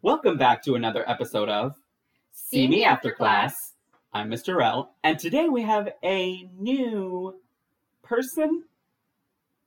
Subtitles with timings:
[0.00, 1.74] Welcome back to another episode of
[2.30, 3.74] See Me After Class.
[4.12, 4.64] I'm Mr.
[4.64, 7.34] L, and today we have a new
[8.04, 8.62] person.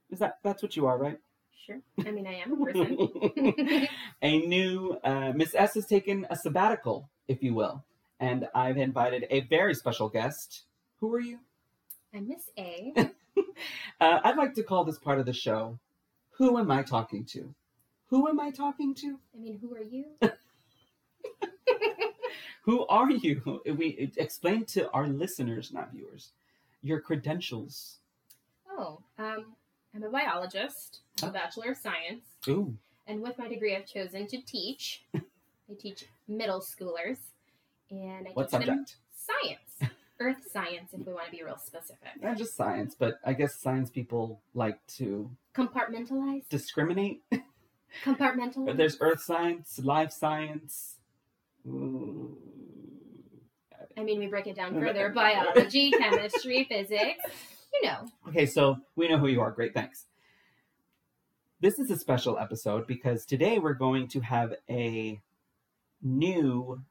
[0.09, 1.17] Is that that's what you are, right?
[1.65, 1.81] Sure.
[2.07, 3.87] I mean, I am a person.
[4.21, 7.83] a new uh, Miss S has taken a sabbatical, if you will,
[8.21, 10.63] and I've invited a very special guest.
[11.01, 11.39] Who are you?
[12.15, 12.93] I'm Miss A.
[14.01, 15.77] Uh, I'd like to call this part of the show.
[16.31, 17.53] Who am I talking to?
[18.11, 19.17] Who am I talking to?
[19.35, 20.05] I mean, who are you?
[22.63, 23.59] Who are you?
[23.65, 26.31] We explain to our listeners, not viewers,
[26.83, 27.97] your credentials.
[28.69, 29.45] Oh, um,
[29.95, 30.99] I'm a biologist.
[31.23, 31.33] I'm a Oh.
[31.33, 35.03] bachelor of science, Ooh, and with my degree, I've chosen to teach.
[35.15, 37.17] I teach middle schoolers,
[37.89, 38.85] and I what teach them
[39.15, 42.21] science, earth science, if we want to be real specific.
[42.21, 46.47] Not just science, but I guess science people like to Compartmentalize.
[46.49, 47.23] discriminate.
[48.03, 48.65] Compartmentalize.
[48.65, 50.95] But there's earth science, life science.
[51.67, 52.37] Ooh.
[53.97, 57.23] I mean, we break it down further: biology, chemistry, physics.
[57.73, 58.07] You know.
[58.27, 59.51] Okay, so we know who you are.
[59.51, 60.05] Great, thanks.
[61.59, 65.21] This is a special episode because today we're going to have a
[66.01, 66.81] new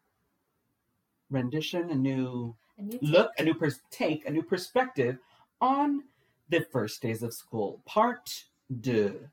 [1.30, 5.18] rendition, a new A new look, a new pers- take, a new perspective
[5.60, 6.04] on
[6.48, 8.44] the first days of school, part
[8.80, 9.28] deux.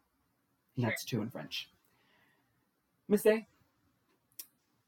[0.77, 1.69] And that's two in French.
[3.09, 3.45] Miss A,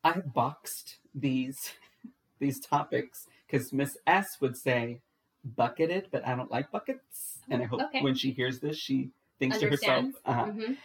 [0.04, 1.74] I have boxed these
[2.40, 5.02] these topics because Miss S would say
[5.44, 7.40] bucketed, but I don't like buckets.
[7.50, 8.02] And I hope Okay.
[8.02, 9.10] when she hears this, she
[9.40, 10.46] thinks to herself, uh-huh.
[10.46, 10.78] Mhm.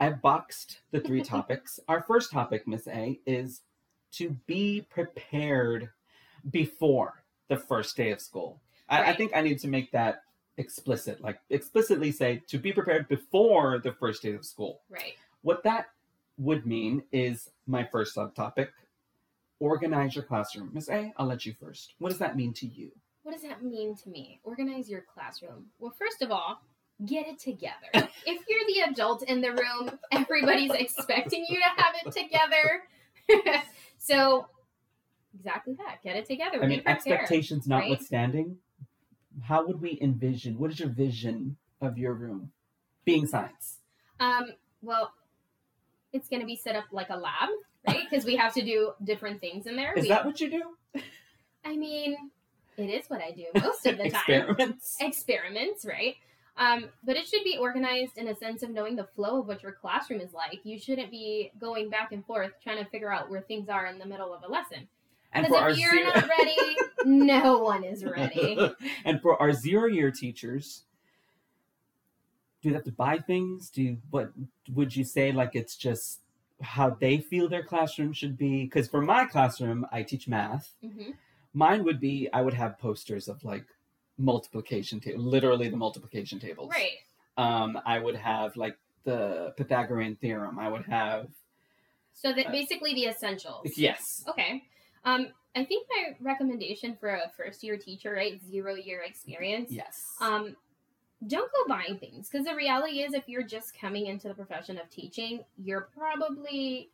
[0.00, 1.78] I've boxed the three topics.
[1.88, 3.62] Our first topic, Miss A, is
[4.12, 5.90] to be prepared
[6.50, 8.60] before the first day of school.
[8.88, 10.22] I, I think I need to make that
[10.58, 14.80] explicit, like explicitly say to be prepared before the first day of school.
[14.88, 15.14] Right.
[15.42, 15.86] What that
[16.38, 18.68] would mean is my first subtopic
[19.60, 20.70] organize your classroom.
[20.72, 21.94] Miss A, I'll let you first.
[21.98, 22.90] What does that mean to you?
[23.22, 24.40] What does that mean to me?
[24.44, 25.66] Organize your classroom.
[25.78, 26.60] Well, first of all,
[27.06, 27.74] get it together.
[27.94, 33.62] if you're the adult in the room, everybody's expecting you to have it together.
[33.98, 34.46] so,
[35.34, 36.02] exactly that.
[36.04, 36.62] Get it together.
[36.62, 38.58] I mean, expectations notwithstanding,
[39.42, 40.58] how would we envision?
[40.58, 42.52] What is your vision of your room
[43.04, 43.78] being science?
[44.20, 44.52] Um,
[44.82, 45.12] well,
[46.12, 47.50] it's going to be set up like a lab,
[47.86, 48.04] right?
[48.10, 49.92] Because we have to do different things in there.
[49.94, 51.02] Is we, that what you do?
[51.64, 52.16] I mean,
[52.76, 54.22] it is what I do most of the time.
[54.26, 54.96] Experiments.
[55.00, 56.16] experiments, right?
[56.58, 59.62] Um, but it should be organized in a sense of knowing the flow of what
[59.62, 60.60] your classroom is like.
[60.64, 63.98] You shouldn't be going back and forth trying to figure out where things are in
[63.98, 64.88] the middle of a lesson.
[65.32, 68.58] And Because for our if you're zero, not ready, no one is ready.
[69.04, 70.84] and for our zero year teachers,
[72.62, 73.70] do they have to buy things?
[73.70, 74.30] Do you, what
[74.72, 75.32] would you say?
[75.32, 76.20] Like it's just
[76.62, 78.64] how they feel their classroom should be?
[78.64, 80.72] Because for my classroom, I teach math.
[80.80, 81.10] hmm
[81.52, 83.64] Mine would be I would have posters of like
[84.18, 86.70] multiplication table, literally the multiplication tables.
[86.70, 86.98] Right.
[87.38, 90.58] Um, I would have like the Pythagorean theorem.
[90.58, 91.28] I would have
[92.12, 93.72] So that Uh, basically the essentials.
[93.76, 94.22] yes.
[94.28, 94.64] Okay.
[95.06, 100.14] Um, I think my recommendation for a first year teacher, right, zero year experience, Yes.
[100.20, 100.54] um,
[101.26, 104.76] don't go buying things because the reality is, if you're just coming into the profession
[104.78, 106.90] of teaching, you're probably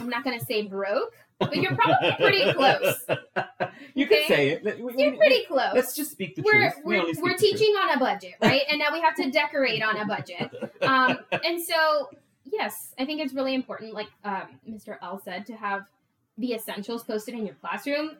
[0.00, 3.04] I'm not going to say broke, but you're probably pretty close.
[3.94, 4.64] you can say it.
[4.64, 5.72] We- we- You're pretty close.
[5.74, 6.84] Let's just speak the we're truth.
[6.84, 7.38] We we're, the truth.
[7.38, 8.62] teaching on a budget, right?
[8.68, 10.50] And now we have to decorate on a budget.
[10.82, 12.10] Um, and so,
[12.44, 14.96] yes, I think it's really important, like um, Mr.
[15.02, 15.86] L said, to have
[16.38, 18.12] the essentials posted in your classroom.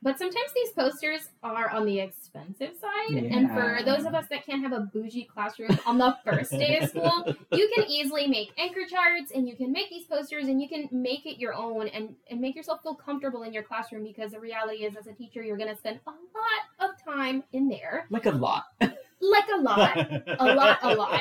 [0.00, 3.16] But sometimes these posters are on the expensive side.
[3.24, 6.78] And for those of us that can't have a bougie classroom on the first day
[6.78, 10.62] of school, you can easily make anchor charts and you can make these posters and
[10.62, 14.04] you can make it your own and, and make yourself feel comfortable in your classroom
[14.04, 17.42] because the reality is, as a teacher, you're going to spend a lot of time
[17.52, 18.06] in there.
[18.08, 18.66] like a lot.
[18.80, 19.96] Like a lot,
[20.38, 21.20] a lot, a lot.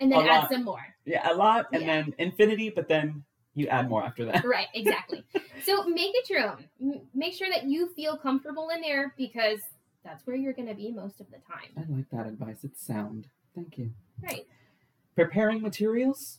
[0.00, 0.50] And then A add lot.
[0.50, 0.80] some more.
[1.04, 2.02] Yeah, a lot, and Yeah.
[2.02, 3.24] then infinity, but then
[3.56, 4.44] you add more after that.
[4.56, 5.24] Right, exactly.
[5.64, 7.00] so make it your own.
[7.14, 9.58] Make sure that you feel comfortable in there because
[10.04, 11.70] that's where you're going to be most of the time.
[11.76, 12.58] I like that advice.
[12.62, 13.26] It's sound.
[13.54, 13.90] Thank you.
[14.22, 14.46] Right.
[15.16, 16.38] Preparing materials.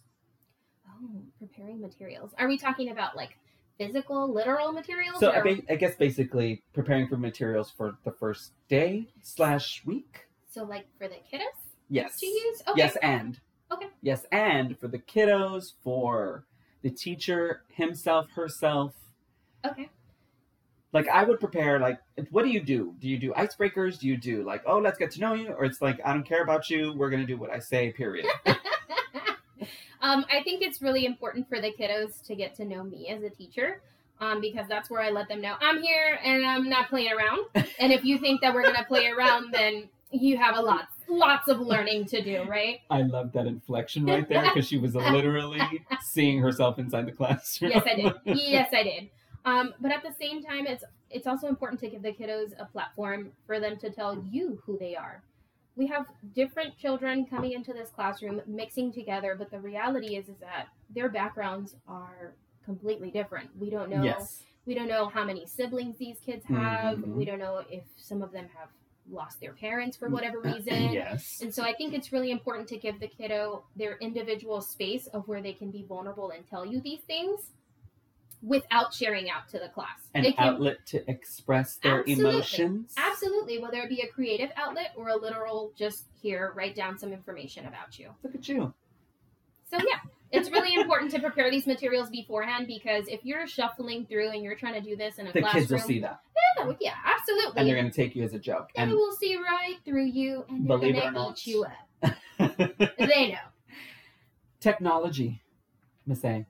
[0.87, 2.31] Oh, preparing materials.
[2.37, 3.37] Are we talking about like
[3.77, 5.19] physical, literal materials?
[5.19, 9.83] So or- I, ba- I guess basically preparing for materials for the first day slash
[9.85, 10.27] week.
[10.49, 11.41] so like for the kiddos
[11.89, 12.19] Yes.
[12.19, 12.61] to use?
[12.67, 12.77] Okay.
[12.81, 13.39] Yes, and.
[13.71, 13.87] Okay.
[14.01, 16.45] Yes, and for the kiddos, for
[16.81, 18.93] the teacher himself, herself.
[19.65, 19.89] Okay.
[20.93, 21.79] Like I would prepare.
[21.79, 21.99] Like,
[22.31, 22.95] what do you do?
[22.99, 23.99] Do you do icebreakers?
[23.99, 26.23] Do you do like, oh, let's get to know you, or it's like, I don't
[26.23, 26.93] care about you.
[26.93, 27.91] We're gonna do what I say.
[27.91, 28.25] Period.
[29.99, 33.23] Um, I think it's really important for the kiddos to get to know me as
[33.23, 33.81] a teacher.
[34.19, 37.45] Um, because that's where I let them know I'm here and I'm not playing around.
[37.79, 41.47] and if you think that we're gonna play around, then you have a lot, lots
[41.47, 42.81] of learning to do, right?
[42.89, 45.61] I love that inflection right there because she was literally
[46.01, 47.71] seeing herself inside the classroom.
[47.71, 48.13] Yes, I did.
[48.37, 49.09] Yes, I did.
[49.45, 52.65] Um, but at the same time, it's it's also important to give the kiddos a
[52.65, 55.23] platform for them to tell you who they are.
[55.77, 60.37] We have different children coming into this classroom, mixing together, but the reality is is
[60.41, 62.33] that their backgrounds are
[62.65, 63.49] completely different.
[63.57, 64.03] We don't know.
[64.03, 64.43] Yes.
[64.65, 66.97] We don't know how many siblings these kids have.
[66.97, 67.15] Mhm.
[67.15, 68.67] We don't know if some of them have
[69.11, 70.91] lost their parents for mm, whatever uh, reason.
[70.91, 71.39] yes.
[71.41, 75.27] And so I think it's really important to give the kiddo their individual space of
[75.27, 77.51] where they can be vulnerable and tell you these things
[78.43, 80.09] without sharing out to the class.
[80.13, 82.29] An can- outlet to express their Absolutely.
[82.29, 82.93] emotions.
[82.97, 87.11] Absolutely, whether it be a creative outlet or a literal just here, write down some
[87.11, 88.09] information about you.
[88.23, 88.73] Look at you.
[89.69, 89.99] So yeah,
[90.31, 94.55] it's really important to prepare these materials beforehand because if you're shuffling through and you're
[94.55, 96.19] trying to do this in a The classroom, kids will see that.
[96.57, 97.53] yeah, yeah, absolutely.
[97.61, 98.69] And they're going to take you as a joke.
[98.75, 101.31] they And will see right through you and they're Believe it or gonna not.
[101.39, 102.13] eat you up.
[102.97, 103.37] They know.
[104.59, 105.41] technology,
[106.05, 106.45] Miss A.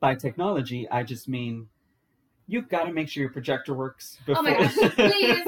[0.00, 1.68] By technology, I just mean
[2.48, 4.40] you've got to make sure your projector works before.
[4.40, 5.46] Oh my gosh, please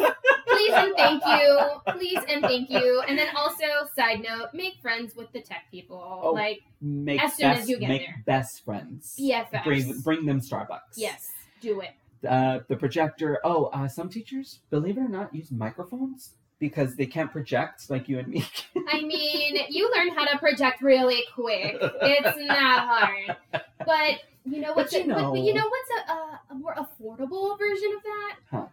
[0.74, 1.70] and thank you.
[1.92, 3.02] Please and thank you.
[3.08, 3.64] And then also,
[3.96, 6.20] side note, make friends with the tech people.
[6.22, 8.22] Oh, like make As soon as you get make there.
[8.26, 9.16] best friends.
[9.18, 9.64] BFFs.
[9.64, 10.96] Bring, bring them Starbucks.
[10.96, 11.30] yes,
[11.60, 11.90] do it.
[12.28, 13.38] Uh, the projector.
[13.44, 18.08] Oh, uh, some teachers, believe it or not, use microphones because they can't project like
[18.08, 18.46] you and me.
[18.88, 21.76] I mean, you learn how to project really quick.
[21.80, 23.36] It's not hard.
[23.84, 25.60] But you know what's But a, you but- but you know.
[25.62, 28.36] know what's a, a, a more affordable version of that?
[28.50, 28.66] Huh.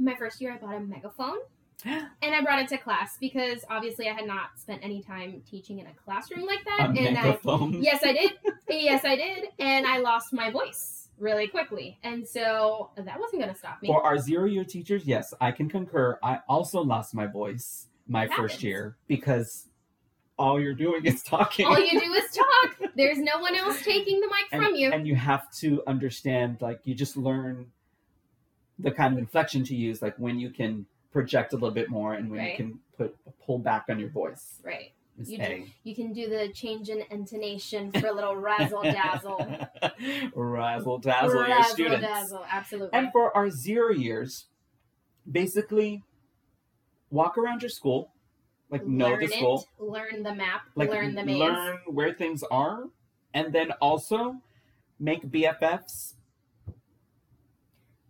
[0.00, 1.36] My first year, I bought a megaphone.
[1.86, 5.78] And I brought it to class because obviously I had not spent any time teaching
[5.78, 6.98] in a classroom like A that.
[6.98, 7.38] and I.
[7.80, 8.32] Yes, I did.
[8.68, 9.48] yes, I did.
[9.58, 11.98] And I lost my voice really quickly.
[12.02, 13.88] And so that wasn't going to stop me.
[13.88, 16.18] For our zero year teachers, yes, I can concur.
[16.22, 18.62] I also lost my voice my It first happens.
[18.64, 19.68] year because
[20.38, 21.64] all you're doing is talking.
[21.66, 22.90] All you do is talk.
[22.94, 24.92] There's no one else taking the mic and, from you.
[24.92, 27.66] and you have to understand, like, you just learn
[28.82, 32.14] the kind of inflection to use, like when you can project a little bit more
[32.14, 32.50] and when Right.
[32.52, 34.60] you can put a pull back on your voice.
[34.64, 34.92] right.
[35.22, 35.66] You A.
[35.82, 39.68] You can do the change in intonation for a little razzle dazzle.
[40.34, 42.00] Razzle dazzle your razzle students.
[42.06, 42.44] dazzle.
[42.50, 42.98] Absolutely.
[42.98, 44.46] And for our zero years,
[45.30, 46.02] basically
[47.10, 48.12] walk around your school,
[48.70, 51.38] like know learn the school, learn the map, like learn the maze.
[51.38, 52.84] learn where things are,
[53.34, 54.36] and then also
[54.98, 56.14] make BFFs,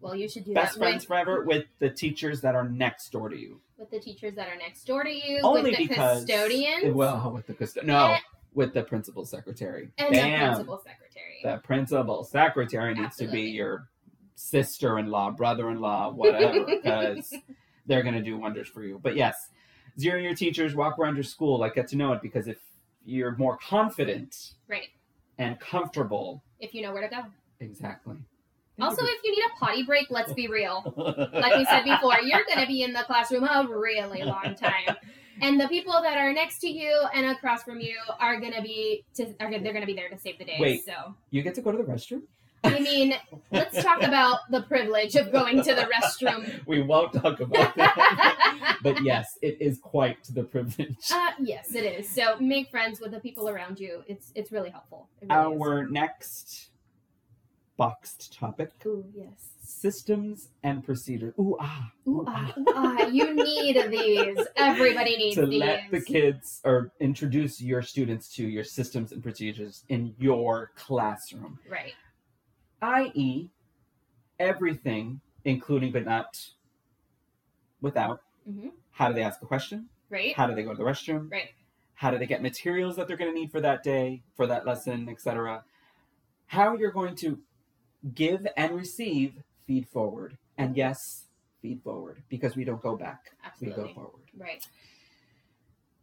[0.01, 3.11] Well, you should do best that friends with, forever, with the teachers that are next
[3.13, 3.61] door to you.
[3.79, 7.31] with the teachers that are next door to you, Only with the because custodians, Well,
[7.33, 8.19] with the custo- no, Eh.
[8.55, 9.91] with the principal secretary.
[9.99, 11.41] and the principal secretary.
[11.43, 13.89] The principal secretary needs to be your
[14.37, 17.33] sister-in-law, brother-in-law, whatever, because
[17.87, 18.99] they're going to do wonders for you.
[19.03, 19.35] But yes,
[19.99, 22.59] zero-year teachers walk around your school, like get to know it, because if
[23.05, 24.89] you're more confident right.
[25.39, 27.23] and comfortable, If you know where to go.
[27.61, 28.17] exactly.
[28.83, 30.83] Also, if you need a potty break, let's be real.
[30.97, 34.97] Like we said before, you're going to be in the classroom a really long time.
[35.43, 38.63] And the people that are next to you and across from you are going to
[38.63, 40.59] be to are, they're going to be there to save the day.
[40.61, 40.85] Wait.
[40.85, 42.23] So, you get to go to the restroom.
[42.63, 43.15] I mean,
[43.51, 46.61] let's talk about the privilege of going to the restroom.
[46.67, 48.79] we won't talk about that.
[48.83, 51.11] but yes, it is quite the privilege.
[51.11, 52.09] Uh, yes, it is.
[52.09, 54.03] So make friends with the people around you.
[54.07, 55.09] It's it's really helpful.
[55.23, 55.63] It really is.
[55.63, 56.71] Our next
[57.85, 59.53] boxed topic Ooh, yes.
[59.63, 61.33] systems and procedures.
[61.39, 61.91] Ooh, ah.
[62.07, 63.07] Ooh, ah, ooh, ah.
[63.07, 64.37] You need these.
[64.57, 65.61] Everybody needs to these.
[65.61, 71.59] let the kids or introduce your students to your systems and procedures in your classroom,
[71.71, 71.95] Right.
[72.83, 73.49] i.e.,
[74.39, 76.39] everything, including but not
[77.81, 78.21] without.
[78.47, 78.73] Mhm.
[78.91, 79.89] How do they ask a question?
[80.11, 80.35] Right.
[80.37, 81.31] How do they go to the restroom?
[81.33, 81.49] Right.
[81.95, 84.67] How do they get materials that they're going to need for that day, for that
[84.67, 85.65] lesson, etc.
[86.47, 87.39] How you're going to
[88.15, 89.35] give and receive
[89.67, 90.37] feed forward.
[90.59, 91.25] And yes,
[91.63, 93.33] feed forward because we don't go back.
[93.61, 94.23] We go forward.
[94.37, 94.65] Right.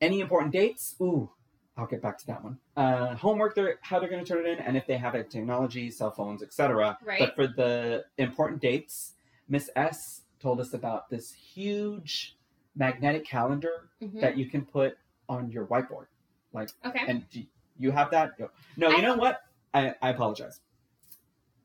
[0.02, 0.96] Any important dates?
[1.02, 1.30] Ooh,
[1.76, 2.58] I'll get back to that one.
[2.76, 5.30] Uh, homework, they're, how they're going to turn it in, and if they have it,
[5.32, 6.98] technology, cell phones, etc.
[7.04, 7.20] Right.
[7.20, 9.14] But for the important dates,
[9.50, 12.36] Miss S told us about this huge
[12.76, 14.22] magnetic calendar Mhm.
[14.22, 16.06] that you can put on your whiteboard.
[16.54, 17.06] Like, okay.
[17.08, 17.44] And do
[17.80, 18.40] you have that?
[18.40, 19.42] No, no you I- know what?
[19.74, 20.60] I, I apologize.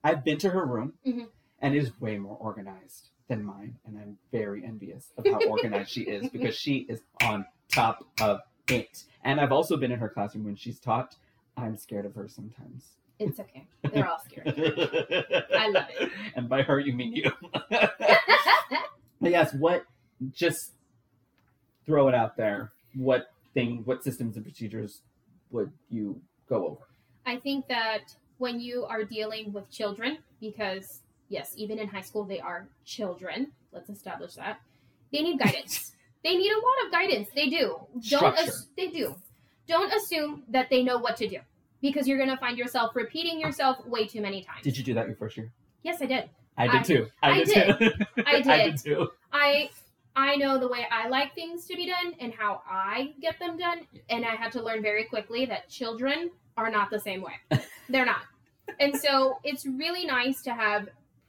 [0.05, 1.29] I've been to her room, Mhm.
[1.61, 5.91] and it is way more organized than mine, and I'm very envious of how organized
[5.91, 9.05] she is because she is on top of it.
[9.25, 11.17] And I've also been in her classroom when she's taught.
[11.57, 12.97] I'm scared of her sometimes.
[13.19, 13.67] It's okay.
[13.93, 14.49] They're all scared.
[14.59, 16.11] I love it.
[16.35, 17.31] And by her, you mean you.
[19.21, 19.85] But yes, what
[20.33, 20.73] just
[21.87, 22.73] throw it out there.
[22.95, 25.03] What thing, what systems and procedures
[25.53, 26.81] would you go over?
[27.25, 32.25] I think that when you are dealing with children, because yes, even in high school
[32.25, 33.53] they are children.
[33.73, 34.61] Let's establish that
[35.13, 35.93] they need guidance.
[36.25, 37.29] they need a lot of guidance.
[37.35, 37.79] They do.
[38.11, 38.37] Don't
[38.77, 39.15] they do.
[39.69, 41.39] Don't assume that they know what to do
[41.81, 44.63] because you're going to find yourself repeating yourself way too many times.
[44.65, 45.53] Did you do that your first year?
[45.85, 46.29] Yes, I did.
[46.59, 47.07] I did I- too.
[47.23, 47.91] I, I did, too.
[48.19, 48.75] I I did.
[48.75, 49.09] did too.
[49.33, 49.71] I
[50.17, 53.57] I know the way I like things to be done and how I get them
[53.57, 57.35] done, and I had to learn very quickly that children are not the same way.
[57.89, 58.23] They're not.
[58.81, 60.89] And so it's really nice to have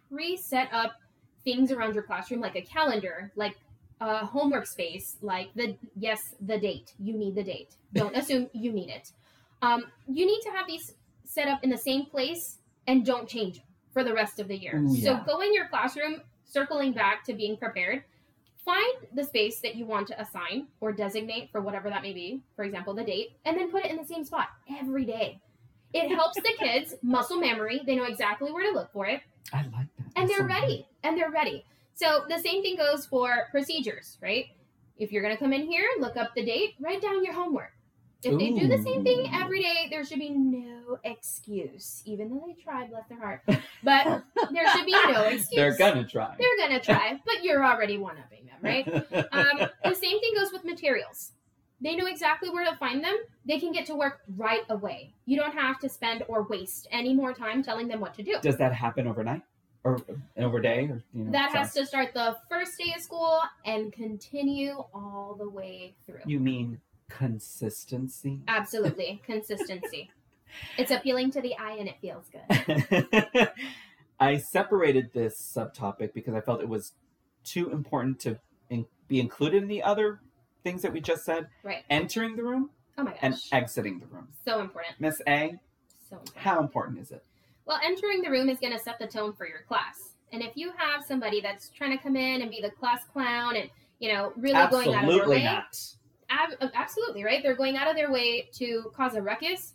[0.10, 0.94] pre-set up
[1.44, 3.58] things around your classroom like a calendar, like
[4.00, 6.94] a homework space, like the yes, the date.
[7.00, 7.75] You need the date.
[7.94, 9.12] Don't assume you need it.
[9.62, 10.94] Um, you need to have these
[11.25, 13.62] set up in the same place and don't change
[13.94, 14.78] for the rest of the year.
[14.78, 18.04] Ooh, So go in your classroom, circling back to being prepared.
[18.66, 22.42] Find the space that you want to assign or designate for whatever that may be,
[22.56, 24.48] for example, the date, and then put it in the same spot
[24.80, 25.40] every day.
[25.94, 27.82] It helps the kids muscle memory.
[27.86, 29.22] They know exactly where to look for it
[29.54, 30.06] I like that.
[30.16, 34.18] and That's they're so ready and they're ready so the same thing goes for procedures
[34.22, 34.46] right
[34.98, 37.72] if you're going to come in here look up the date write down your homework
[38.24, 42.44] if they do the same thing every day there should be no excuse even though
[42.48, 43.42] they try bless their heart
[43.84, 44.24] but
[44.54, 46.34] there should be no excuse They're gonna try.
[46.40, 48.88] they're gonna try but you're already one-upping them right
[49.34, 51.34] um, the same thing goes with materials.
[51.84, 53.16] They know exactly where to find them.
[53.46, 55.13] They can get to work right away.
[55.25, 58.38] You don't have to spend or waste any more time telling them what to do.
[58.42, 59.42] Does that happen overnight
[59.84, 60.00] or
[60.38, 61.32] over day or you know?
[61.34, 66.22] That has to start the first day of school and continue all the way through.
[66.25, 68.40] You mean consistency?
[68.48, 69.22] Absolutely.
[69.25, 70.10] Consistency.
[70.78, 73.50] It's appealing to the eye and it feels good.
[74.22, 76.94] I separated this subtopic because I felt it was
[77.44, 80.22] too important to in- be included in the other
[80.63, 81.48] things that we just said.
[81.63, 81.84] Right.
[81.89, 83.20] Entering the room Oh my gosh.
[83.22, 84.27] and exiting the room.
[84.46, 84.96] so important.
[85.00, 85.60] Miss A,
[86.10, 86.38] So important.
[86.38, 87.24] how important is it?
[87.65, 90.15] Well, entering the room is going to set the tone for your class.
[90.32, 93.55] And if you have somebody that's trying to come in and be the class clown
[93.55, 95.79] and, you know, really going out of their Absolutely way, not.
[96.29, 97.41] Ab- uh, absolutely, right?
[97.43, 99.74] They're going out of their way to cause a ruckus.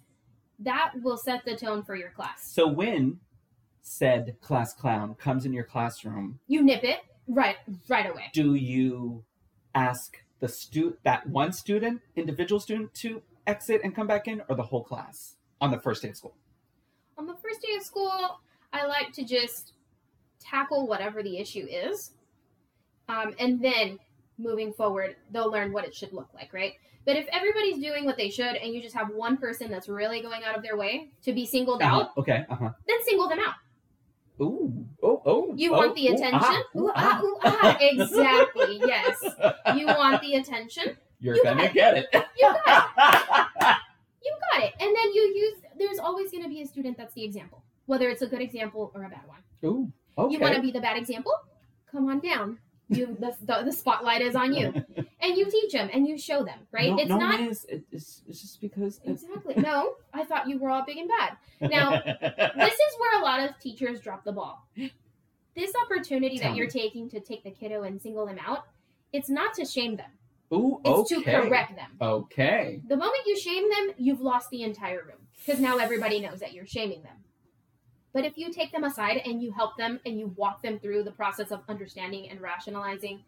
[0.59, 2.50] That will set the tone for your class.
[2.52, 3.21] So when
[3.80, 7.57] said class clown comes in your classroom, You nip it right
[7.88, 8.25] right away.
[8.35, 9.23] do you
[9.75, 14.57] ask the stu that one student, individual student, to exit and come back in, or
[14.57, 16.35] the whole class on the first day of school?
[17.16, 18.40] On the first day of school,
[18.73, 19.73] I like to just
[20.38, 22.12] tackle whatever the issue is.
[23.09, 23.99] Um, and then
[24.38, 26.75] moving forward, they'll learn what it should look like, right?
[27.07, 30.21] But if everybody's doing what they should and you just have one person that's really
[30.21, 32.00] going out of their way to be singled Uh-huh.
[32.02, 32.45] out, Okay.
[32.50, 32.71] Uh huh.
[32.87, 33.54] then single them out.
[34.40, 34.87] Ooh.
[35.02, 35.23] Oh.
[35.26, 35.52] Oh.
[35.57, 36.40] You oh, want the ooh, attention?
[36.40, 37.76] ah, Ooh, ah, ooh, ah.
[37.80, 39.23] Exactly, yes.
[39.76, 40.97] You want the attention?
[41.21, 42.07] You're You gonna get it.
[42.12, 43.76] You got it.
[44.21, 44.75] You got it.
[44.80, 48.21] And then you use, there's always to be a student that's the example, whether it's
[48.21, 49.38] a good example or a bad one.
[49.64, 49.92] Ooh.
[50.18, 50.35] Okay.
[50.35, 51.33] You want to be the bad example?
[51.90, 52.59] Come on down.
[52.88, 54.73] You, the, the, the spotlight is on you.
[55.21, 56.90] And you teach them and you show them, right?
[56.90, 57.40] No, it's no, not.
[57.40, 59.00] It's, it's just because.
[59.04, 59.57] Exactly.
[59.57, 61.37] No, I thought you were all big and bad.
[61.61, 61.90] Now,
[62.21, 64.64] This is where a lot of teachers drop the ball.
[65.57, 66.71] This opportunity Tell that you're me.
[66.71, 68.66] taking to take the kiddo and single them out,
[69.12, 70.11] it's not to shame them.
[70.52, 70.80] Ooh.
[70.85, 71.25] It's okay.
[71.25, 71.90] to correct them.
[72.00, 72.80] Okay.
[72.87, 76.52] The moment you shame them, you've lost the entire room because now everybody knows that
[76.52, 77.16] you're shaming them.
[78.19, 81.05] But if you take them aside and you help them and you walk them through
[81.05, 83.23] the process of understanding and rationalizing,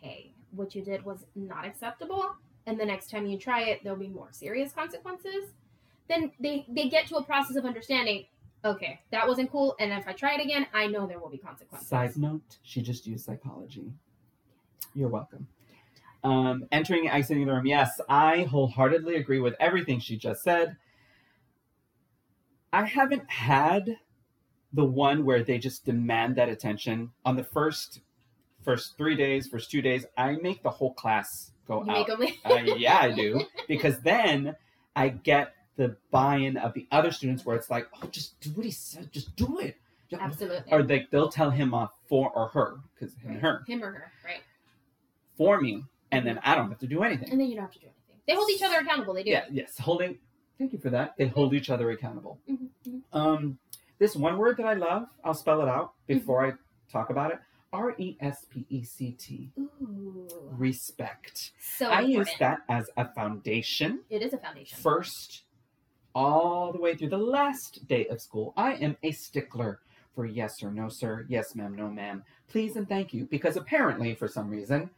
[0.00, 3.98] hey, what you did was not acceptable, and the next time you try it, there'll
[3.98, 5.50] be more serious consequences,
[6.08, 8.26] then they, they get to a process of understanding,
[8.64, 11.38] okay, that wasn't cool, and if I try it again, I know there will be
[11.38, 11.88] consequences.
[11.88, 13.92] Side note: She just used psychology.
[14.94, 15.48] You're welcome.
[16.22, 17.66] Um, entering and exiting the room.
[17.66, 20.76] Yes, I wholeheartedly agree with everything she just said.
[22.72, 23.96] I haven't had
[24.72, 28.00] the one where they just demand that attention on the first
[28.62, 30.04] first three days, first two days.
[30.16, 32.10] I make the whole class go You out.
[32.10, 34.56] Uh, yeah, I do because then
[34.94, 38.64] I get the buy-in of the other students where it's like, oh, just do what
[38.66, 39.76] he said, just do it.
[40.12, 40.72] Absolutely.
[40.72, 43.92] Or they they'll tell him uh, for or her because him and her Him or
[43.92, 44.40] her, right?
[45.36, 47.30] for me, and then I don't have to do anything.
[47.30, 48.22] And then you don't have to do anything.
[48.26, 49.14] They hold each other accountable.
[49.14, 49.30] They do.
[49.30, 50.18] Yeah, yes, holding.
[50.58, 51.14] Thank you for that.
[51.16, 52.38] They hold each other accountable.
[52.50, 53.00] Mhm, mhm.
[53.12, 53.58] Um,
[53.98, 56.18] this one word that I love, I'll spell it out mm-hmm.
[56.18, 56.52] before I
[56.90, 57.38] talk about it.
[57.72, 59.50] R E S P E C T.
[59.58, 60.26] Ooh.
[60.52, 61.52] Respect.
[61.76, 62.28] So I important.
[62.28, 64.78] use that as a foundation It is a foundation.
[64.78, 65.42] first
[66.14, 68.54] all the way through the last day of school.
[68.56, 69.80] I am a stickler
[70.14, 73.26] for yes or no, sir, yes, ma'am, no, ma'am, please and thank you.
[73.26, 74.90] Because apparently, for some reason,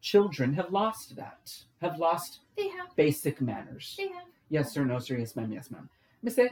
[0.00, 1.52] children have lost that,
[1.82, 2.94] have lost they have.
[2.96, 3.96] basic manners.
[3.98, 4.24] They have.
[4.48, 5.90] Yes, sir, no, sir, yes, ma'am, yes, ma'am.
[6.22, 6.48] Miss A?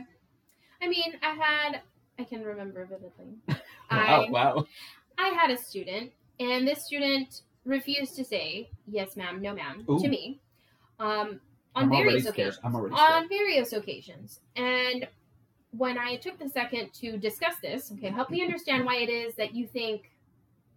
[0.84, 1.80] I mean, I had.
[2.18, 3.38] I can remember vividly.
[3.48, 3.56] Wow,
[3.90, 4.66] I wow.
[5.18, 9.98] I had a student, and this student refused to say yes, ma'am, no, ma'am Ooh.
[9.98, 10.40] to me,
[11.00, 11.40] um,
[11.74, 12.60] on I'm various occasions.
[12.62, 13.12] I'm already scared.
[13.12, 15.08] On various occasions, and
[15.76, 19.34] when I took the second to discuss this, okay, help me understand why it is
[19.36, 20.10] that you think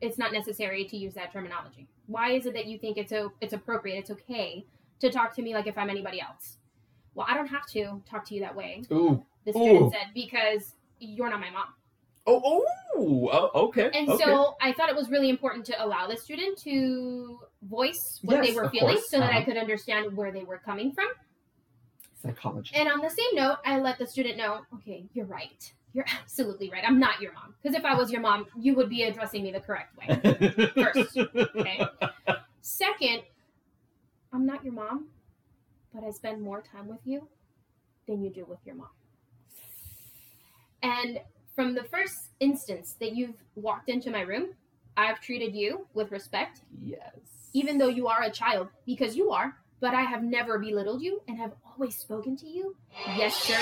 [0.02, 1.88] it's not necessary to use that terminology.
[2.08, 4.66] Why is it that you think it's o- it's appropriate, it's okay
[5.02, 6.58] to talk to me like if I'm anybody else?
[7.14, 8.84] Well, I don't have to talk to you that way.
[8.92, 9.24] Ooh.
[9.48, 9.92] The student Ooh.
[9.92, 11.68] said because you're not my mom.
[12.28, 13.90] Oh, oh, oh, okay.
[13.94, 14.22] And okay.
[14.22, 18.48] so I thought it was really important to allow the student to voice what Yes,
[18.48, 19.10] they were feeling course.
[19.10, 19.46] so that I Uh-huh.
[19.46, 21.08] could understand where they were coming from.
[22.22, 22.76] Psychology.
[22.76, 25.74] And on the same note, I let the student know, okay, you're right.
[25.94, 26.84] You're absolutely right.
[26.86, 27.56] I'm not your mom.
[27.64, 30.08] Because if I was your mom, you would be addressing me the correct way.
[30.76, 31.86] First, okay?
[32.62, 33.22] Second,
[34.34, 35.08] I'm not your mom,
[35.94, 37.30] but I spend more time with you
[38.08, 38.90] than you do with your mom.
[40.84, 41.20] And
[41.56, 44.50] from the first instance that you've walked into my room,
[44.96, 47.12] I've treated you with respect, Yes.
[47.54, 51.22] even though you are a child, because you are, but I have never belittled you
[51.28, 52.76] and have always spoken to you.
[53.16, 53.58] Yes, sir.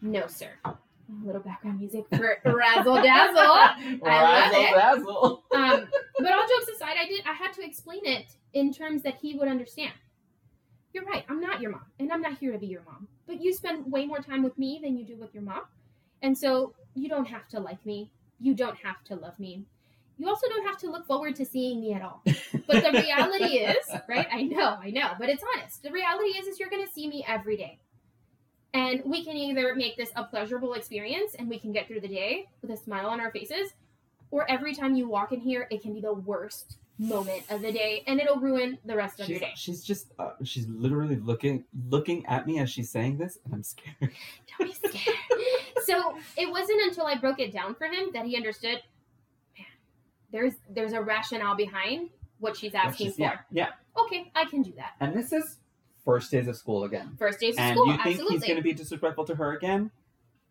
[0.00, 0.50] No, sir.
[0.64, 0.74] A
[1.22, 3.36] little background music for razzle dazzle.
[3.36, 4.74] I love it.
[4.74, 7.24] Razzle Um, but all jokes aside, I did.
[7.26, 9.92] I had to explain it in terms that he would understand.
[10.94, 11.24] You're right.
[11.28, 13.06] I'm not your mom, and I'm not here to be your mom.
[13.26, 15.62] But you spend way more time with me than you do with your mom,
[16.24, 18.10] and so you don't have to like me.
[18.40, 19.66] You don't have to love me.
[20.16, 22.22] You also don't have to look forward to seeing me at all.
[22.66, 24.26] But the reality is, right?
[24.32, 25.82] I know, I know, but it's honest.
[25.82, 27.78] The reality is, is you're going to see me every day.
[28.72, 32.08] And we can either make this a pleasurable experience and we can get through the
[32.08, 33.74] day with a smile on our faces,
[34.30, 37.72] or every time you walk in here, it can be the worst moment of the
[37.72, 39.52] day and it'll ruin the rest of She, the day.
[39.56, 43.62] she's just uh, she's literally looking looking at me as she's saying this and i'm
[43.64, 45.16] scared Don't be scared.
[45.84, 48.80] so it wasn't until I broke it down for him that he understood,
[49.58, 49.66] man,
[50.30, 53.22] there's there's a rationale behind what she's asking She's- for.
[53.22, 53.68] yeah yeah
[54.04, 54.92] Okay, I can do that.
[55.00, 55.58] and this is
[56.04, 58.36] first days of school again First days of and school, you think absolutely.
[58.36, 59.90] he's going to be disrespectful to her again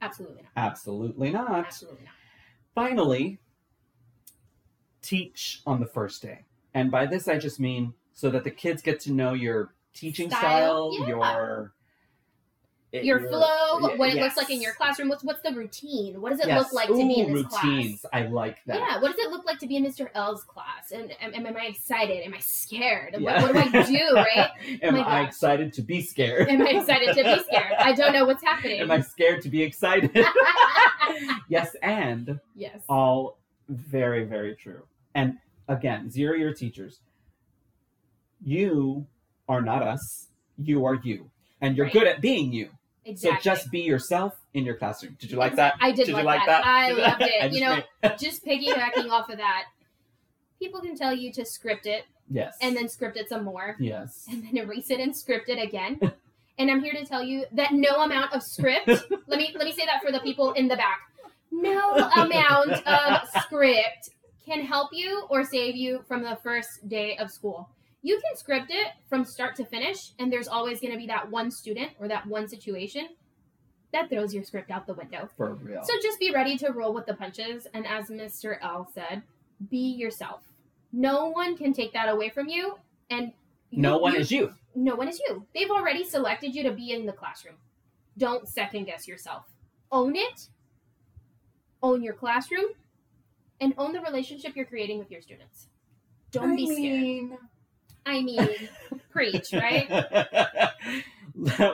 [0.01, 0.51] Absolutely not.
[0.57, 2.13] absolutely not Absolutely not.
[2.75, 3.39] finally
[5.03, 6.39] teach on the first day
[6.73, 10.29] and by this i just mean so that the kids get to know your teaching
[10.29, 11.07] Style, style, yeah.
[11.07, 11.73] your
[12.91, 14.23] Your flow, what it yes.
[14.23, 15.09] looks like in your classroom.
[15.09, 16.21] What's what's the routine?
[16.21, 16.59] What does it Yes.
[16.59, 17.63] look like to be in Ooh, this class?
[17.63, 20.09] routines i like that Yeah, what does it look like to be in Mr.
[20.13, 20.91] L's class?
[20.91, 22.23] And am, am I excited?
[22.23, 23.15] Am I scared?
[23.17, 23.41] Yeah.
[23.41, 24.49] What, what do I do, right?
[24.83, 25.27] Oh am my i gosh.
[25.29, 27.73] excited to be scared Am I excited to be scared?
[27.79, 28.79] I don't know what's happening.
[28.81, 30.11] am i scared to be excited
[31.49, 32.79] yes and yes.
[32.89, 33.39] all
[33.69, 34.83] very very true
[35.15, 36.99] and again zero year teachers
[38.43, 39.05] you
[39.47, 41.29] are not us you are you
[41.61, 41.93] and you're Right.
[41.93, 42.69] good at being you
[43.05, 43.37] Exactly.
[43.39, 46.21] so just be yourself in your classroom did you like that I did, did like,
[46.21, 46.63] you like that.
[46.63, 47.53] that, I loved it.
[47.53, 47.81] You know,
[48.17, 49.65] just piggybacking off of that,
[50.59, 54.25] people can tell you to script it yes and then script it some more yes
[54.31, 55.99] and then erase it and script it again.
[56.57, 58.87] and I'm here to tell you that no amount of script.
[59.27, 61.01] let me let me say that for the people in the back.
[61.51, 64.09] No amount of script
[64.45, 67.69] can help you or save you from the first day of school.
[68.01, 71.29] You can script it from start to finish, and there's always going to be that
[71.31, 73.09] one student or that one situation
[73.93, 75.29] that throws your script out the window.
[75.37, 77.67] for real So just be ready to roll with the punches.
[77.73, 78.57] And as Mr.
[78.61, 79.21] L said,
[79.69, 80.41] be yourself.
[80.91, 82.77] No one can take that away from you.
[83.09, 83.31] And
[83.69, 85.45] you- no one you- is you no one is you.
[85.53, 87.57] They've already selected you to be in the classroom.
[88.17, 89.45] Don't second guess yourself.
[89.91, 90.49] Own it.
[91.83, 92.71] Own your classroom.
[93.61, 95.67] And own the relationship you're creating with your students.
[96.31, 97.39] Don't be scared.
[98.05, 98.69] I mean,
[99.11, 99.87] preach, right?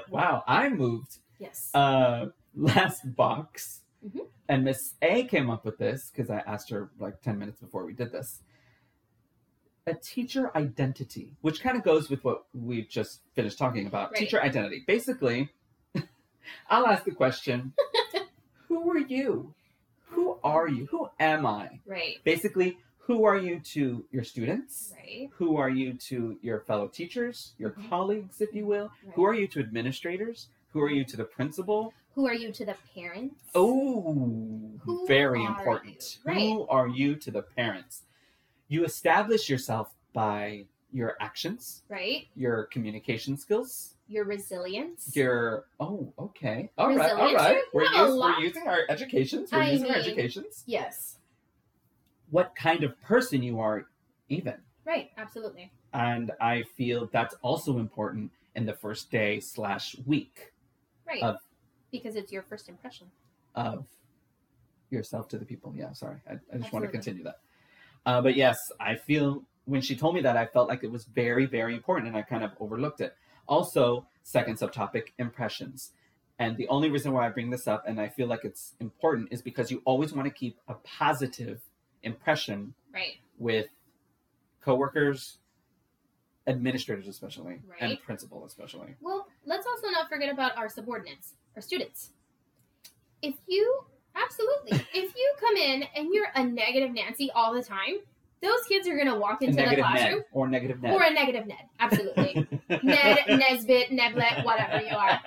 [0.09, 1.69] wow i moved Yes.
[1.73, 4.27] uh last box Mhm.
[4.47, 7.85] and miss a came up with this because i asked her like 10 minutes before
[7.85, 8.41] we did this
[9.85, 14.19] a teacher identity which kind of goes with what we've just finished talking about Right.
[14.21, 15.49] teacher identity basically
[16.69, 17.73] i'll ask the question
[18.69, 19.53] who are you who
[20.43, 22.17] are you who am i right.
[22.23, 25.29] basically who are you to your students Right.
[25.33, 27.89] who are you to your fellow teachers your Mhm.
[27.89, 29.13] colleagues if you will right.
[29.15, 32.65] who are you to administrators who are you to the principal Who are you to
[32.65, 33.35] the parents?
[33.55, 36.17] Oh, Who very important.
[36.25, 36.37] Right.
[36.51, 38.03] Who are you to the parents?
[38.67, 42.27] you establish yourself by your actions, right?
[42.35, 45.15] your communication skills, Your resilience.
[45.15, 47.61] your oh, okay, all right, all right.
[47.73, 49.51] We're, use, we're using our educations.
[49.51, 50.63] We're I using our mean- educations.
[50.65, 51.17] yes.
[52.31, 53.87] What kind of person you are,
[54.29, 54.55] even.
[54.85, 55.11] Right.
[55.17, 55.71] Absolutely.
[55.93, 60.51] and I feel that's also important in the first day slash week
[61.07, 61.21] Right.
[61.23, 61.37] Of-
[61.91, 63.07] because it's your first impression.
[63.55, 63.85] of
[64.91, 65.73] yourself to the people.
[65.75, 67.39] Yeah, sorry, I, I just want to continue that.
[68.05, 71.05] Uh, but yes, I feel when she told me that, I felt like it was
[71.05, 73.15] very, very important, and I kind of overlooked it.
[73.47, 75.91] Also, second subtopic impressions.
[76.39, 79.27] And the only reason why I bring this up, and I feel like it's important,
[79.31, 81.61] is because you always want to keep a positive
[82.01, 83.17] impression Right.
[83.37, 83.67] with
[84.61, 85.37] coworkers,
[86.47, 88.95] administrators especially, and principal especially.
[89.01, 92.11] Well, let's also not forget about our subordinates, our students.
[93.21, 93.83] If you
[94.15, 97.95] absolutely, if you come in and you're a negative Nancy all the time,
[98.41, 100.93] those kids are gonna walk into the classroom Ned or negative Ned.
[100.93, 101.65] or a negative Ned.
[101.79, 102.47] Absolutely.
[102.83, 105.19] Ned, Nesbit, Neblet, whatever you are.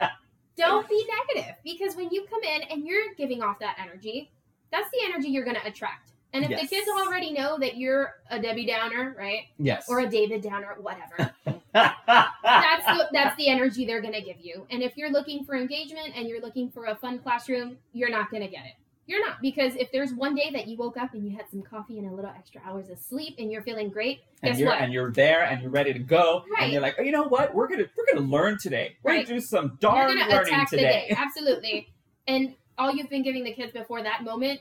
[0.56, 4.30] Don't be negative because when you come in and you're giving off that energy,
[4.70, 6.12] that's the energy you're going to attract.
[6.32, 6.60] And if Yes.
[6.62, 9.86] the kids already know that you're a Debbie Downer, right, yes.
[9.88, 11.34] or a David Downer, whatever,
[11.72, 14.66] that's the, that's the energy they're going to give you.
[14.70, 18.30] And if you're looking for engagement and you're looking for a fun classroom, you're not
[18.30, 18.72] going to get it.
[19.10, 21.62] You're not because if there's one day that you woke up and you had some
[21.62, 24.68] coffee and a little extra hours of sleep and you're feeling great, and guess you're
[24.68, 24.80] what?
[24.80, 26.62] and you're there and you're ready to go Right.
[26.64, 27.52] and you're like, oh, you know what?
[27.52, 28.96] We're gonna we're gonna learn today.
[29.02, 29.26] We're Right.
[29.26, 31.12] gonna do some darn going to learning attack today.
[31.16, 31.88] Absolutely.
[32.28, 34.60] and all you've been giving the kids before that moment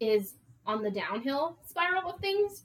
[0.00, 0.34] is
[0.66, 2.64] on the downhill spiral of things.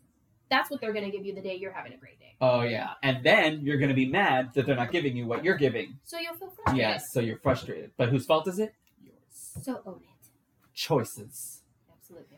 [0.49, 2.35] That's what they're going to give you the day you're having a great day.
[2.41, 5.55] Oh yeah, and then you're gonna be mad that they're not giving you what you're
[5.57, 5.99] giving.
[6.03, 6.79] So you'll feel frustrated.
[6.79, 7.91] Yes, so you're frustrated.
[7.95, 8.73] But whose fault is it?
[9.03, 9.15] Yours.
[9.63, 10.07] So own it.
[10.73, 11.61] Choices.
[11.91, 12.37] Absolutely.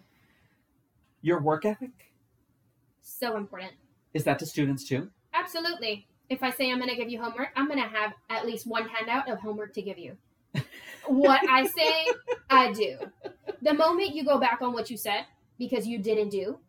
[1.21, 2.11] Your work ethic
[3.01, 3.73] So important.
[4.13, 5.09] is that to students too?
[5.33, 6.07] Absolutely.
[6.29, 8.65] If I say I'm going to give you homework, I'm going to have at least
[8.65, 10.17] one handout of homework to give you.
[11.07, 12.07] what I say,
[12.49, 12.97] I do.
[13.61, 15.25] The moment you go back on what you said
[15.57, 16.59] because you didn't do,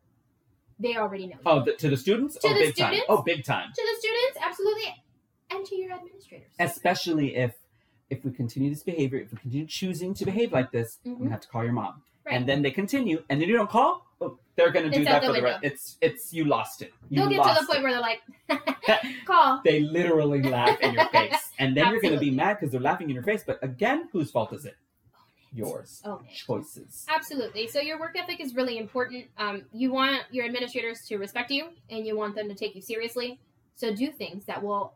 [0.79, 1.37] they already know.
[1.47, 2.37] Oh, the, to the students?
[2.39, 2.87] To oh, the big time.
[2.89, 3.07] students?
[3.09, 3.69] Oh, big time.
[3.75, 4.95] To the students, absolutely,
[5.51, 6.51] and to your administrators.
[6.59, 7.53] Especially if
[8.11, 11.19] if we continue this behavior, if we continue choosing to behave like this, I'm Mhm.
[11.19, 12.03] gonna have to call your mom.
[12.25, 12.35] Right.
[12.37, 14.07] And then they continue, and then you don't call.
[14.21, 15.61] Oh, they're gonna do It's that the for the rest.
[15.65, 16.93] It's it's you lost it.
[17.11, 17.83] You They'll get to the point it.
[17.83, 18.23] where they're like,
[19.27, 19.61] call.
[19.65, 23.09] they literally laugh in your face, and then you're gonna be mad because they're laughing
[23.11, 23.43] in your face.
[23.47, 24.77] But again, whose fault is it?
[25.53, 26.03] Yours.
[26.05, 26.35] It.
[26.35, 27.07] Choices.
[27.09, 27.69] Absolutely.
[27.69, 29.27] So your work ethic is really important.
[29.39, 32.81] Um, you want your administrators to respect you, and you want them to take you
[32.83, 33.39] seriously.
[33.77, 34.95] So do things that will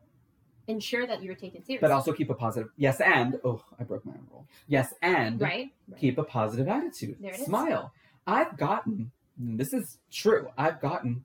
[0.69, 1.79] ensure that you're taken seriously.
[1.81, 2.71] But also keep a positive.
[2.77, 4.47] Yes, and oh, I broke my own rule.
[4.69, 5.71] Yes, and right.
[5.89, 6.01] right.
[6.01, 7.17] keep a positive attitude.
[7.21, 7.47] There it is.
[7.47, 7.93] Smile.
[8.27, 11.25] I've gotten, this is true, I've gotten,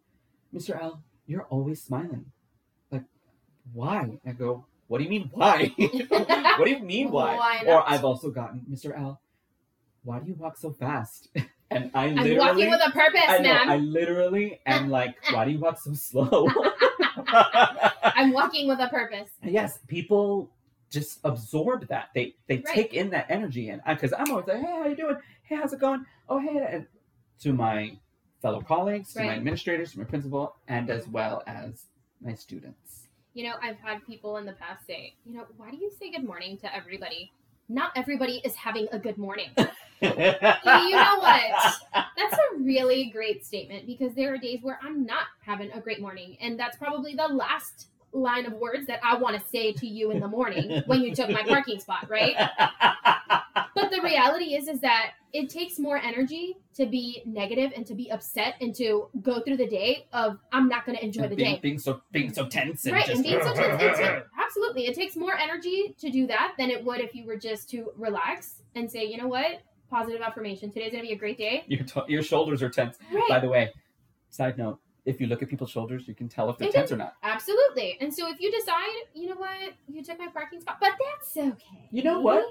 [0.55, 0.81] Mr.
[0.81, 2.25] L, you're always smiling.
[2.91, 3.03] Like,
[3.73, 4.19] why?
[4.25, 5.73] I go, what do you mean, why?
[5.77, 7.35] what do you mean, why?
[7.35, 7.87] Why or?
[7.87, 8.97] I've also gotten, Mr.
[8.97, 9.19] L,
[10.03, 11.29] why do you walk so fast?
[11.71, 13.69] And I I'm literally, walking with a purpose, I know, ma'am.
[13.69, 16.47] I literally am like, why do you walk so slow?
[18.03, 19.29] I'm walking with a purpose.
[19.43, 20.49] yes, people
[20.89, 22.09] just absorb that.
[22.13, 22.75] They they Right.
[22.75, 25.17] take in that energy, and because I'm always like, hey, how you doing?
[25.43, 26.05] Hey, how's it going?
[26.29, 26.87] Oh, hey, and
[27.41, 27.97] to my
[28.41, 31.87] fellow colleagues, to my administrators, to my principal, and as well as
[32.21, 33.07] my students.
[33.33, 36.11] You know, I've had people in the past say, you know, why do you say
[36.11, 37.31] good morning to everybody?
[37.69, 39.49] Not everybody is having a good morning.
[39.57, 41.75] you know what?
[41.93, 46.01] That's a really great statement because there are days where I'm not having a great
[46.01, 46.37] morning.
[46.41, 50.11] And that's probably the last line of words that I want to say to you
[50.11, 52.35] in the morning when you took my parking spot, right?
[53.75, 57.93] But the reality is is that it takes more energy to be negative and to
[57.95, 61.35] be upset and to go through the day of I'm not going to enjoy the
[61.35, 61.59] being, day.
[61.61, 64.87] being so being so tense and Right, just and being so tense, it ta- absolutely,
[64.87, 67.91] it takes more energy to do that than it would if you were just to
[67.97, 70.71] relax and say, you know what, positive affirmation.
[70.71, 71.63] Today's gonna be a great day.
[71.67, 72.97] your t- your shoulders are tense.
[73.11, 73.23] Right.
[73.29, 73.71] By the way,
[74.29, 76.91] side note: if you look at people's shoulders, you can tell if they're They tense
[76.91, 77.13] or not.
[77.21, 77.97] Absolutely.
[78.01, 81.37] And so if you decide, you know what, you took my parking spot, but that's
[81.37, 81.87] okay.
[81.91, 82.45] You know what?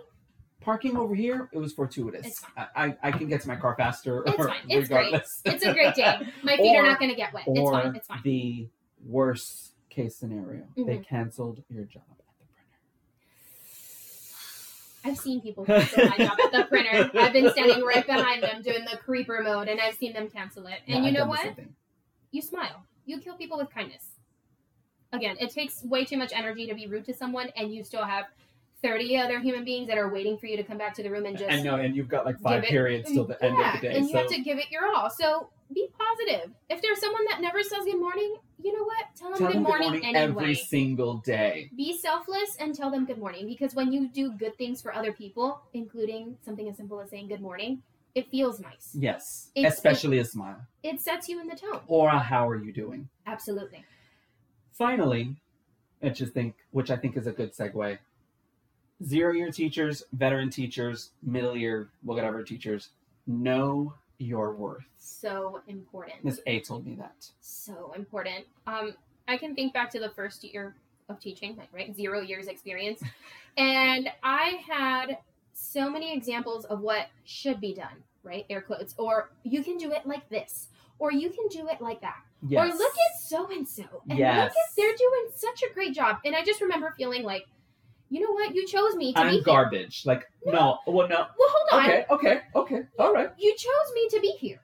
[0.65, 2.41] Parking over here, it was fortuitous.
[2.57, 4.23] I, I I can get to my car faster.
[4.27, 4.57] It's fine.
[4.69, 5.15] It's great.
[5.45, 6.19] It's a great day.
[6.43, 7.45] My feet Or- are not gonna get wet.
[7.47, 7.97] It's fine.
[7.97, 8.21] It's fine.
[8.25, 8.69] the
[9.05, 11.07] worst case scenario, they Mhm.
[11.07, 12.63] canceled your job at the printer.
[15.05, 17.11] I've seen people cancel my job at the printer.
[17.19, 20.67] I've been standing right behind them doing the creeper mode and I've seen them cancel
[20.67, 20.79] it.
[20.87, 21.55] And Yeah, you know what?
[22.31, 22.85] You smile.
[23.05, 24.05] You kill people with kindness.
[25.13, 28.05] Again, it takes way too much energy to be rude to someone and you still
[28.05, 28.27] have
[28.83, 31.25] 30 other human beings that are waiting for you to come back to the room
[31.25, 33.81] and just I know, and you've got like five it- periods till the end of
[33.81, 33.97] the day.
[33.97, 35.09] and you so have to give it your all.
[35.09, 36.51] So be positive.
[36.69, 39.07] If there's someone that never says good morning, you know what?
[39.17, 40.43] Tell them Tell good them good morning, morning anyway.
[40.43, 41.71] every single day.
[41.77, 45.13] be selfless and tell them good morning because when you do good things for other
[45.13, 47.83] people, including something as simple as saying good morning,
[48.15, 48.95] it feels nice.
[48.99, 51.81] Yes, It's- especially a smile It sets you in the tone.
[51.87, 53.09] or a how are you doing.
[53.27, 53.85] Absolutely.
[54.73, 55.37] Finally,
[56.03, 57.99] I just think, which I think is a good segue.
[59.05, 62.91] Zero year teachers, veteran teachers, middle year, whatever teachers,
[63.27, 64.85] know your worth.
[64.99, 66.25] So important.
[66.25, 67.29] Miss A told me that.
[67.41, 68.45] So important.
[68.67, 68.95] Um,
[69.29, 70.75] I can think back to the first year
[71.09, 73.03] of teaching, like right, zero years experience,
[73.57, 75.19] and I had
[75.53, 78.47] so many examples of what should be done, right?
[78.51, 82.01] Air quotes, or you can do it like this, or you can do it like
[82.01, 82.17] that.
[82.47, 82.65] Yes.
[82.65, 83.85] Or look at so and so.
[84.09, 84.45] And Yes.
[84.45, 86.19] look at they're doing such a great job.
[86.25, 87.47] And I just remember feeling like,
[88.13, 88.55] you know what?
[88.55, 89.39] You chose me to be here.
[89.39, 90.03] I'm garbage.
[90.05, 90.79] Like, no.
[90.87, 91.17] Well, no.
[91.17, 91.85] Well, hold on.
[91.87, 92.83] Okay, okay, okay.
[92.99, 93.31] All right.
[93.39, 94.61] You chose me to be here.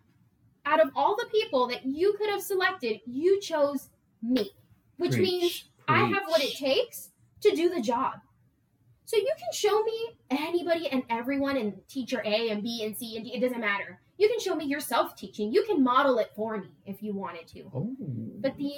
[0.66, 3.88] Out of all the people that you could have selected, you chose
[4.22, 4.50] me.
[4.98, 7.08] Which Preach, means I have what it takes
[7.40, 8.16] to do the job.
[9.06, 13.16] So you can show me anybody and everyone and teacher A and B and C
[13.16, 13.98] and D, it doesn't matter.
[14.18, 15.50] You can show me yourself teaching.
[15.50, 17.70] You can model it for me if you wanted to.
[17.74, 17.96] Oh.
[18.40, 18.72] But the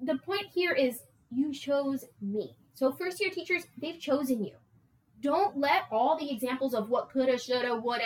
[0.00, 2.56] the point here is you chose me.
[2.74, 4.52] So first year teachers, they've chosen you.
[5.20, 8.04] Don't let all the examples of what coulda, shoulda, woulda.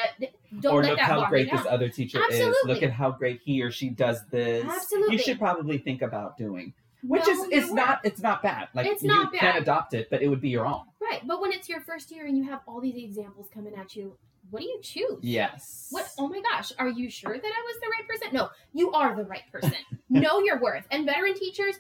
[0.61, 2.25] Don't or let look that how great this other teacher is.
[2.25, 2.75] Absolutely.
[2.75, 4.65] Look at how great he or she does this.
[4.65, 5.17] Absolutely.
[5.17, 6.75] You should probably think about doing.
[7.07, 7.77] Which Know is it's worth.
[7.77, 8.69] not it's not bad.
[8.75, 10.83] Like It's you not can adopt it, but it would be your own.
[11.01, 11.21] right.
[11.25, 14.17] But when it's your first year and you have all these examples coming at you,
[14.51, 15.19] what do you choose?
[15.23, 15.89] Yes.
[15.91, 16.09] What?
[16.19, 18.29] Oh my gosh, are you sure that I was the right person?
[18.33, 19.75] No, you are the right person.
[20.09, 20.85] know your worth.
[20.91, 21.77] And veteran teachers,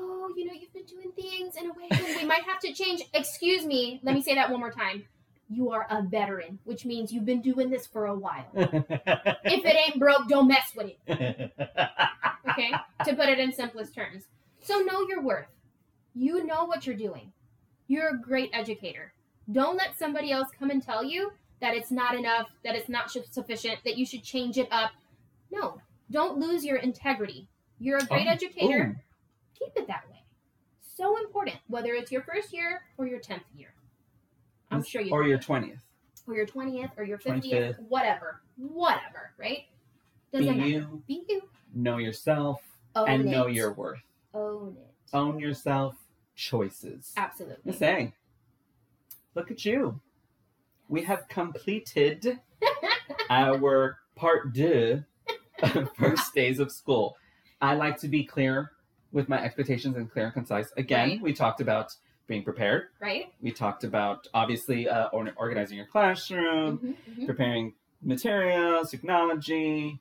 [0.00, 2.72] oh, you know, you've been doing things in a way that we might have to
[2.72, 3.02] change.
[3.14, 5.04] Excuse me, let me say that one more time.
[5.52, 8.46] You are a veteran, which means you've been doing this for a while.
[8.54, 11.52] If it ain't broke, don't mess with it.
[12.48, 12.70] Okay?
[13.04, 14.24] to put it in simplest terms.
[14.62, 15.48] So know your worth.
[16.14, 17.32] You know what you're doing.
[17.88, 19.12] You're a great educator.
[19.50, 23.10] Don't let somebody else come and tell you that it's not enough, that it's not
[23.10, 24.92] sufficient, that you should change it up.
[25.50, 27.48] No, don't lose your integrity.
[27.80, 28.96] You're a great Oh, educator.
[28.96, 28.96] ooh.
[29.60, 30.22] Keep it that way.
[30.80, 33.72] So important, whether it's your first year or your 10th year.
[34.72, 35.80] I'm sure you or your twentieth.
[36.26, 37.42] or your 20th or your 50th,
[37.76, 37.78] 25th.
[37.88, 38.40] whatever.
[38.56, 39.64] Whatever, right?
[40.32, 40.68] Be Doesn't matter.
[40.68, 41.42] you, Be you.
[41.74, 42.60] know yourself,
[42.96, 43.30] Own and it.
[43.30, 44.00] know your worth.
[44.34, 44.94] own it.
[45.14, 45.94] Own yourself.
[46.36, 47.12] Choices.
[47.16, 47.60] Absolutely.
[47.64, 48.12] Miss A,
[49.34, 50.00] look at you.
[50.88, 52.38] We have completed
[53.30, 55.04] our part deux
[55.62, 57.16] of first days of school.
[57.60, 58.72] I like to be clear
[59.12, 60.72] with my expectations and clear and concise.
[60.76, 61.22] Again, Right.
[61.22, 61.94] we talked about
[62.26, 62.84] being prepared.
[63.00, 63.32] right?
[63.40, 67.26] We talked about obviously uh, organizing your classroom, Mhm, mhm.
[67.26, 69.98] preparing materials, technology,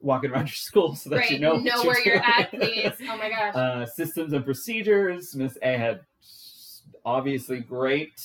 [0.00, 1.30] walking around your school so that Right.
[1.32, 2.92] you know, know where you're at, please.
[3.08, 3.54] Oh my gosh.
[3.56, 5.34] uh, systems and procedures.
[5.34, 6.00] Miss A had
[7.04, 8.20] obviously great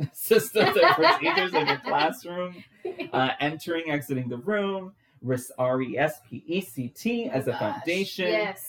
[0.12, 2.64] systems and procedures in your classroom.
[3.12, 4.94] Uh, entering, exiting the room.
[5.22, 8.26] Res- R E S P E C T as a Gosh, foundation.
[8.28, 8.62] Yes.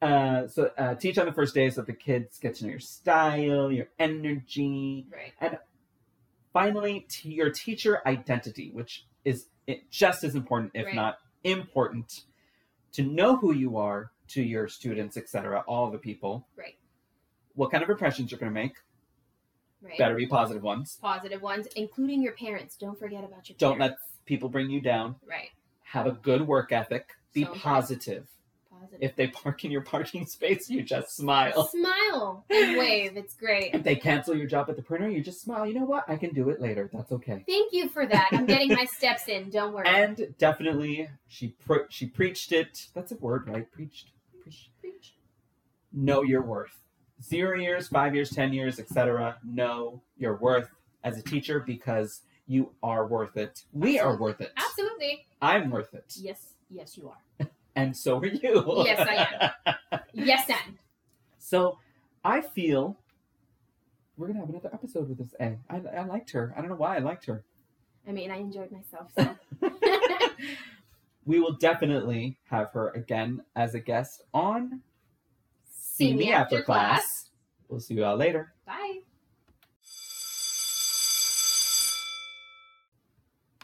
[0.00, 2.78] Uh, so uh, teach on the first day so the kids get to know your
[2.80, 5.06] style, your energy.
[5.12, 5.32] Right.
[5.40, 5.58] And
[6.52, 10.94] finally, to your teacher identity, which is it just as important, if Right.
[10.94, 12.22] not important,
[12.92, 16.46] to know who you are to your students, etc., all the people.
[16.56, 16.76] Right.
[17.54, 18.74] What kind of impressions you're going to make?
[19.82, 19.98] Right.
[19.98, 20.98] Better be positive ones.
[21.00, 22.76] Positive ones, including your parents.
[22.76, 25.16] Don't forget about your Don't let people bring you down.
[25.26, 25.50] Right.
[25.82, 27.10] Have a good work ethic.
[27.32, 27.62] Be So positive.
[27.62, 28.26] Positive.
[29.00, 31.68] If they park in your parking space, you just smile.
[31.68, 33.16] Smile and wave.
[33.16, 33.74] It's great.
[33.74, 35.66] If they cancel your job at the printer, you just smile.
[35.66, 36.04] You know what?
[36.08, 36.90] I can do it later.
[36.92, 37.44] That's okay.
[37.46, 38.28] Thank you for that.
[38.32, 39.50] I'm getting my steps in.
[39.50, 39.86] Don't worry.
[39.86, 42.86] And definitely, she pre- she preached it.
[42.94, 43.70] That's a word, right?
[43.70, 44.10] Preached.
[44.42, 44.70] Preached.
[44.80, 45.14] Preach.
[45.92, 46.76] Know your worth.
[47.22, 49.36] Zero years, five years, ten years, etc.
[49.44, 50.68] Know your worth
[51.02, 53.64] as a teacher because you are worth it.
[53.72, 54.52] We are worth it.
[54.56, 55.26] Absolutely.
[55.42, 56.54] I'm worth it, Yes.
[56.70, 57.46] Yes, you are.
[57.78, 58.82] And so are you.
[58.84, 60.00] Yes, I am.
[60.12, 60.76] Yes, and.
[61.38, 61.78] So,
[62.24, 62.96] I feel
[64.16, 65.56] we're gonna have another episode with this A.
[65.70, 66.52] I, I liked her.
[66.56, 67.44] I don't know why I liked her.
[68.06, 69.12] I mean, I enjoyed myself.
[69.16, 69.36] So.
[71.24, 74.80] we will definitely have her again as a guest on
[75.70, 77.30] See me after class.
[77.68, 78.54] We'll see you all later.
[78.66, 79.00] Bye.